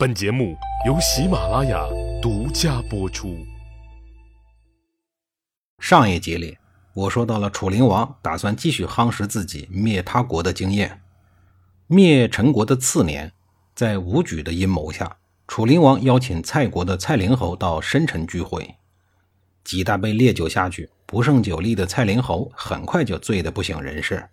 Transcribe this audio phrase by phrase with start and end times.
[0.00, 0.56] 本节目
[0.86, 1.86] 由喜马拉雅
[2.22, 3.36] 独家播出。
[5.78, 6.56] 上一集里，
[6.94, 11.02] 我说到了楚灵王打算继续夯实自己灭他国的经验。
[11.86, 13.30] 灭陈国的次年，
[13.74, 18.76] 在武举的阴谋下，楚灵王邀请蔡国的蔡灵侯到深城聚会。
[19.64, 24.26] 几大杯烈酒下去，不胜酒力的蔡灵侯很快就醉得不省人事。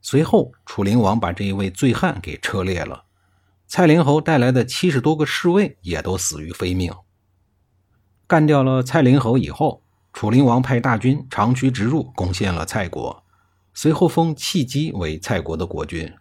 [0.00, 3.04] 随后，楚灵王把这一位醉汉给车裂了。
[3.74, 6.92] 蔡灵侯带来的七十多个侍卫也都死于非命。
[8.26, 9.82] 干掉了蔡灵侯以后，
[10.12, 13.24] 楚灵王派大军长驱直入，攻陷了蔡国。
[13.72, 16.12] 随后封契机为蔡国的国君，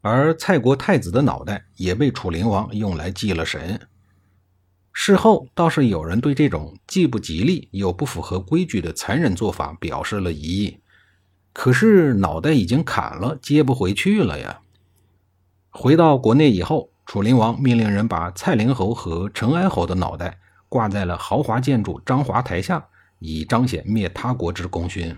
[0.00, 3.80] 而蔡国太子的脑袋也被楚灵王用来祭了神。
[4.92, 10.80] 事后倒是有人对这种既不吉利又不符合规矩的残忍做法表示了疑义，
[11.52, 14.62] 可是脑袋已经砍了，接不回去了呀。
[15.76, 20.38] 回到国内以后，楚灵王命令人把蔡灵侯和陈哀侯的脑袋
[20.68, 22.86] 挂在了豪华建筑章华台下，
[23.18, 25.16] 以彰显灭他国之功勋。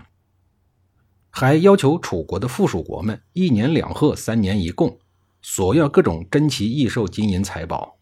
[1.29, 4.97] 还要求楚国的附属国们一年两贺，三年一贡，
[5.43, 7.99] 索要各种珍奇异兽、金银财宝。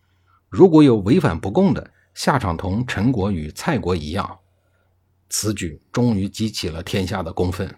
[0.48, 4.40] 如果有违反不供的，下场同陈国与蔡国一样。
[5.30, 7.76] 此举终于激起了天下的公愤。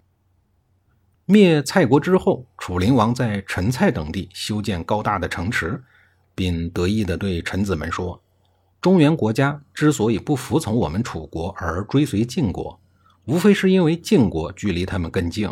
[1.29, 5.83] 灭蔡国之后，楚灵王在陈蔡等地修建高大的城池，
[6.33, 8.23] 并得意地对臣子们说
[8.79, 12.79] ：“中原国家之所以不服从我们楚国而追随晋国，
[13.25, 15.49] 无非是因为晋国距离他们更近。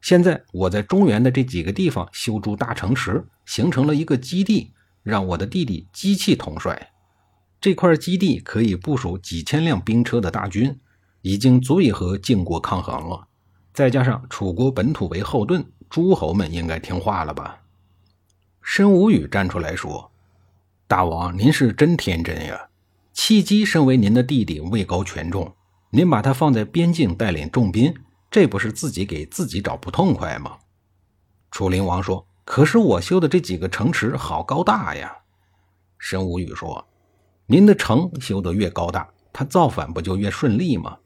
[0.00, 6.92] 现在我在中原的这几个地方修筑大城池，形成了一个基地，让我的弟弟机器统帅。
[7.60, 10.80] 这块基地可以部署几千辆兵车的大军，
[11.20, 13.28] 已经足以和晋国抗衡了。”
[13.76, 17.60] 再加上楚国本土为后盾，诸侯们应该听话了吧？
[18.62, 20.10] 申无宇站出来说
[20.88, 22.70] ：“大王，您是真天真呀！
[23.12, 25.54] 契机身为您的弟弟，位高权重，
[25.90, 27.94] 您把他放在边境带领重兵，
[28.30, 30.56] 这不是自己给自己找不痛快吗？”
[31.52, 35.14] 楚灵王说：“可是我修的这几个城池好高大呀！”
[36.00, 36.88] 申无宇说
[37.44, 40.96] ：“您的城修得越高大，他造反不就越顺利吗？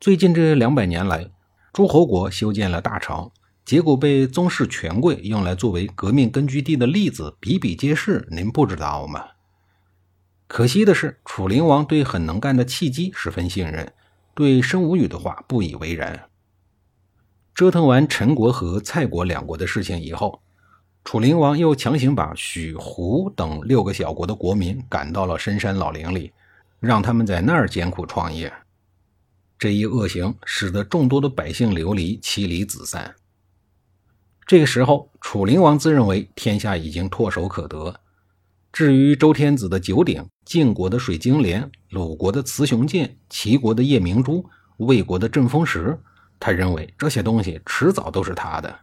[0.00, 1.30] 最近这两百年来。”
[1.78, 3.30] 诸侯国修建了大城，
[3.64, 8.26] 结果被宗室权贵用来作为革命根据地的例子比比皆是。
[8.32, 9.24] 您不知道吗？
[10.48, 13.92] 可惜的是，楚灵王对很能干的契机十分信任，
[14.34, 16.20] 对申无宇的话不以为然。
[17.54, 20.42] 折腾完陈国和蔡国两国的事情以后，
[21.04, 26.32] 楚灵王又强行把许、胡等六个小国的国民赶到了深山老林里，
[26.80, 28.52] 让他们在那儿艰苦创业。
[29.58, 33.16] 这一恶行使得众多的百姓流离，妻离子散。
[34.46, 38.00] 这个时候，楚灵王自认为天下已经唾手可得。
[38.72, 44.44] 至于周天子的九鼎、晋国的水晶莲、鲁国的雌雄剑、齐国的夜明珠、
[44.76, 45.98] 魏国的镇风石，
[46.38, 48.78] 他认为这些东西迟早都是他的。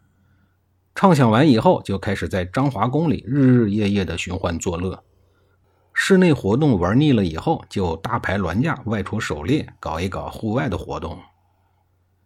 [0.94, 5.02] 畅想完以后，就开始在章华宫里日日夜夜的寻欢作乐。
[5.98, 11.18] 室内活动玩腻了以后，就大排銮驾外出狩猎，搞一搞户外的活动。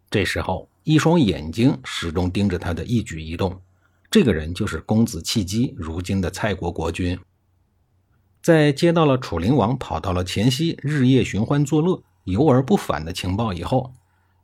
[0.10, 3.62] 这时候，一双眼睛始终盯着他的一举一动。
[4.10, 7.18] 这个人就是公子契机，如今的蔡国国君。
[8.42, 13.94] 在接到了楚灵王跑到了黔西日夜寻欢作乐、游而不返的情报以后，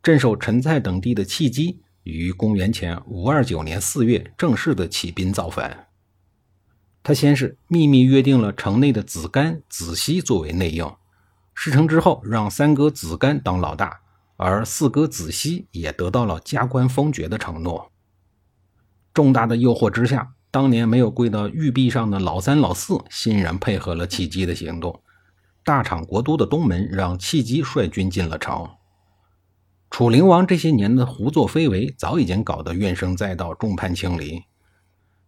[0.03, 5.87] 镇守陈蔡等地的契机于公元前五二九年四月正式的起兵造反。
[7.07, 10.91] 他先是秘密约定了城内的子干、子熙作为内应，
[11.53, 13.99] 事成之后，让三哥子干当老大，
[14.37, 17.91] 而四哥子熙也得到了加官封爵的承诺。
[19.13, 24.99] 重大的诱惑之下，当年没有跪到玉璧上的老三、老四欣然配合了契机的行动。
[25.63, 28.67] 大厂国都的东门让契机率军进了城。
[29.91, 34.41] 楚灵王这些年的胡作非为，早已经搞得怨声载道、众叛亲离，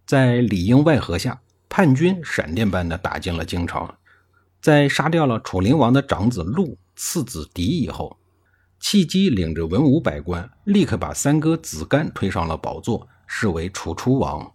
[0.08, 1.40] 在里应外合下。
[1.70, 3.88] 叛军闪电般的打进了京城，
[4.62, 8.18] 在杀掉了楚灵王的长子陆、次子狄以后，
[8.80, 14.52] 契机领着文武百官，立刻把三哥子干推上了宝座，视为楚出王。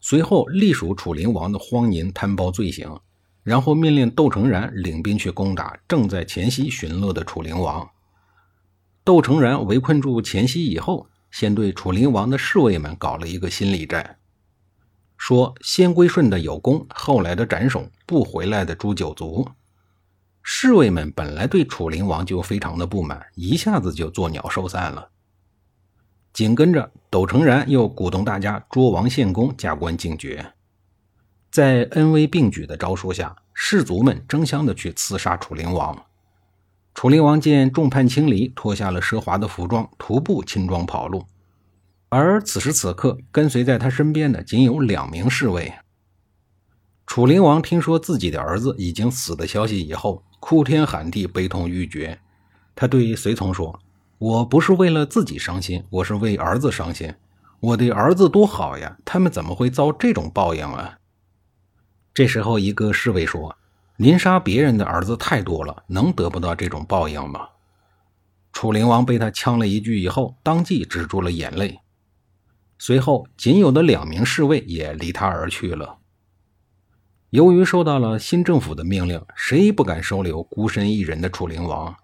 [0.00, 3.00] 随后隶属楚灵王的荒淫贪包罪行，
[3.42, 7.88] 然后命令窦成然领兵去攻打正在黔西巡逻的楚灵王。
[9.04, 14.18] 窦成然围困住黔西以后，先对楚灵王的侍卫们搞了一个心理战。
[15.22, 19.48] 说先归顺的有功，后来的斩首，不回来的诛九族。
[20.42, 25.10] 侍卫们本来对楚灵王就非常的不满，一下子就作鸟兽散了。
[26.32, 30.54] 紧跟着，窦成然又鼓动大家捉王献公，加官进爵。
[31.52, 35.96] 在恩威并举的招数下，士卒们争相的去刺杀楚灵王。
[36.96, 41.24] 楚灵王见众叛亲离，脱下了奢华的服装，徒步轻装跑路。
[42.14, 45.72] 而此时此刻，跟随在他身边的仅有两名侍卫。
[47.06, 52.20] 楚灵王听说自己的儿子已经死的消息以后，哭天喊地，悲痛欲绝。
[52.74, 53.80] 他对随从说
[54.20, 57.14] ：“我不是为了自己伤心，我是为儿子伤心。
[57.60, 60.98] 我的儿子多好呀，他们怎么会遭这种报应啊？”
[62.12, 63.56] 这时候，一个侍卫说
[63.96, 67.48] ：“您杀别人的儿子太多了，能得不到这种报应吗？”
[68.52, 71.78] 楚灵王被他呛了一句以后，当即止住了眼泪。
[72.84, 76.00] 随后，仅有的两名侍卫也离他而去了。
[77.30, 81.94] 由于受到了新政府的命令，谁不敢收留孤身一人的楚灵王？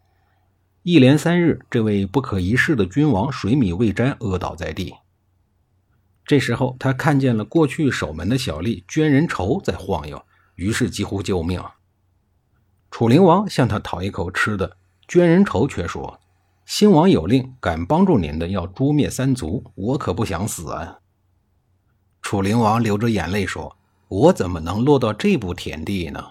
[0.84, 4.94] 一连三日，这位不可一世的君王水米未沾，饿倒在地。
[6.24, 10.24] 这时候，他看见了过去守门的小吏捐人仇在晃悠，
[10.54, 11.60] 于是几乎救命。
[12.92, 14.76] 楚灵王向他讨一口吃的，
[15.08, 16.20] 捐人仇却说
[16.68, 20.98] ：“新王有令，敢帮助您的要诛灭三族，我可不想死啊。”
[22.20, 23.74] 楚灵王流着眼泪说
[24.08, 26.22] ：“我怎么能落到这步田地呢？”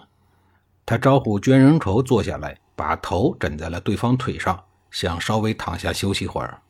[0.86, 4.62] 他招呼捐人仇坐下来，把头枕在了对方腿上，
[4.92, 6.62] 想稍微躺下休息会儿。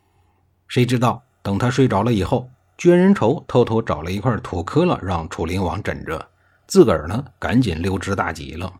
[0.66, 2.48] 谁知道等他睡着了以后，
[2.78, 6.26] 捐人仇偷偷找了一块土坷了，让楚灵王枕着，
[6.66, 8.72] 自个儿呢赶紧溜之大吉了。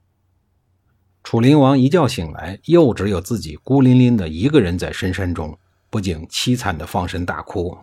[1.22, 5.58] 楚灵王一觉醒来，又只有自己孤零零的一个人在深山中，
[5.90, 7.78] 不禁凄惨的放声大哭。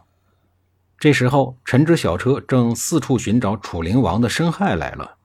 [0.97, 5.17] 这时候，陈之小车正四处寻找楚灵王的申亥来了。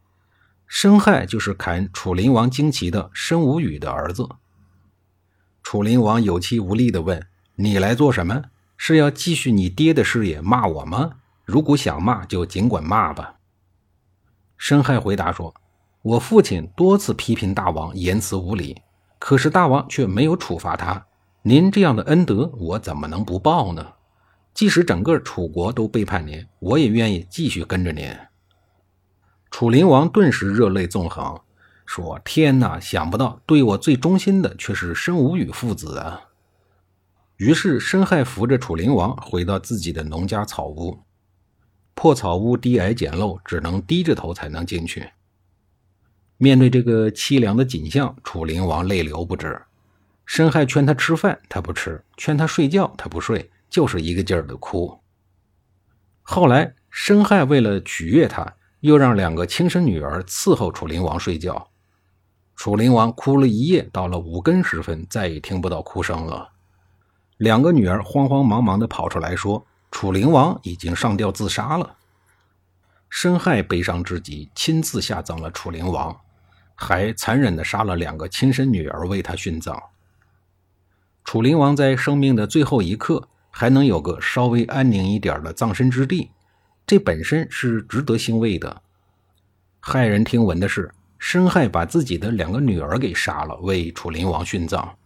[0.66, 4.28] 申亥就是砍楚灵王旌旗的申无宇的儿子。
[5.62, 7.26] 楚灵王有气无力地问
[7.56, 8.44] ：“你来做什么？”
[8.76, 11.12] 是要继续你爹的事业骂我吗？
[11.44, 13.34] 如果想骂，就尽管骂吧。
[14.56, 15.54] 申亥回答说
[16.02, 18.80] ：“我父亲多次批评大王言辞无礼，
[19.18, 21.06] 可是大王却没有处罚他。
[21.42, 23.86] 您这样的恩德，我怎么能不报呢？
[24.54, 28.10] 即使整个楚国都背叛您，我也愿意继续跟着您。”
[29.50, 31.38] 楚灵王顿时热泪纵横，
[31.84, 32.80] 说：“天哪！
[32.80, 36.22] 想不到对我最忠心的却是申无宇父子啊！”
[37.36, 40.98] 于是，申亥扶着楚灵王回到自己的农家草屋。
[41.94, 45.10] 破草屋低矮简陋，只能低着头才能进去。
[46.42, 49.60] 面对这个凄凉的景象，楚灵王泪流不止。
[50.24, 54.98] 申亥劝他吃饭，他不吃；劝他睡觉，他不睡，就是一个劲儿的哭。
[56.22, 61.68] 后来，申亥为了取悦他，又让两个亲生女儿伺候楚灵王睡觉。
[62.56, 66.52] 楚灵王哭了一夜，到了五更时分，再也听不到哭声了。
[67.36, 71.96] 两个女儿慌慌忙忙地跑出来说：“楚灵王已经上吊自杀了。”
[73.10, 76.18] 申亥悲伤之极，亲自下葬了楚灵王，
[76.80, 79.78] 还残忍地杀了两个亲生女儿为他殉葬。
[81.22, 86.30] 楚灵王在生命的最后一刻还能有个稍微安宁一点的葬身之地，
[86.86, 88.80] 这本身是值得欣慰的。
[89.82, 94.96] 骇人听闻的是，申亥把自己的两个女儿给杀了，为楚灵王殉葬。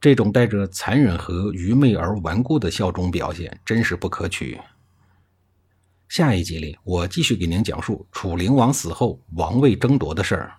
[0.00, 4.58] 这种带着残忍和愚昧而顽固的效忠表现，真是不可取。
[6.08, 10.57] 下一集里，我继续给您讲述楚灵王死后王位争夺的事儿。